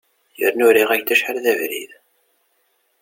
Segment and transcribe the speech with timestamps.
[0.39, 1.91] Yerna uriɣ-ak-d acḥal d abrid.